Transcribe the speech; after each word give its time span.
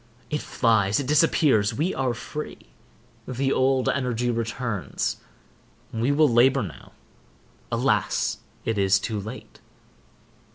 It 0.31 0.41
flies—it 0.41 1.05
disappears—we 1.05 1.93
are 1.93 2.15
free. 2.15 2.57
The 3.27 3.53
old 3.53 3.87
energy 3.87 4.31
returns. 4.31 5.17
We 5.93 6.11
will 6.11 6.27
labor 6.27 6.63
now. 6.63 6.93
Alas, 7.71 8.39
it 8.65 8.79
is 8.79 8.97
too 8.97 9.19
late! 9.19 9.59